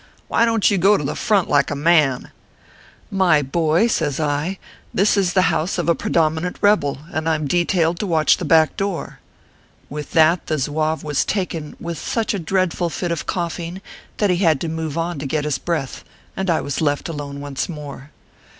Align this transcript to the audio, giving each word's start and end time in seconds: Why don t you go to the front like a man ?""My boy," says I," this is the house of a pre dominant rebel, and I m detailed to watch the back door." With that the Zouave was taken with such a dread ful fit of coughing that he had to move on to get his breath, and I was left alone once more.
Why 0.29 0.45
don 0.45 0.61
t 0.61 0.73
you 0.73 0.79
go 0.79 0.97
to 0.97 1.03
the 1.03 1.15
front 1.15 1.47
like 1.47 1.69
a 1.69 1.75
man 1.75 2.31
?""My 3.11 3.43
boy," 3.43 3.85
says 3.85 4.19
I," 4.19 4.57
this 4.95 5.15
is 5.15 5.33
the 5.33 5.43
house 5.53 5.77
of 5.77 5.87
a 5.87 5.93
pre 5.93 6.09
dominant 6.11 6.57
rebel, 6.59 7.01
and 7.13 7.29
I 7.29 7.35
m 7.35 7.45
detailed 7.47 7.99
to 7.99 8.07
watch 8.07 8.37
the 8.37 8.43
back 8.43 8.75
door." 8.75 9.19
With 9.91 10.13
that 10.13 10.47
the 10.47 10.57
Zouave 10.57 11.03
was 11.03 11.23
taken 11.23 11.75
with 11.79 11.99
such 11.99 12.33
a 12.33 12.39
dread 12.39 12.73
ful 12.73 12.89
fit 12.89 13.11
of 13.11 13.27
coughing 13.27 13.79
that 14.17 14.31
he 14.31 14.37
had 14.37 14.59
to 14.61 14.67
move 14.69 14.97
on 14.97 15.19
to 15.19 15.27
get 15.27 15.45
his 15.45 15.59
breath, 15.59 16.03
and 16.35 16.49
I 16.49 16.61
was 16.61 16.81
left 16.81 17.07
alone 17.07 17.39
once 17.39 17.69
more. 17.69 18.09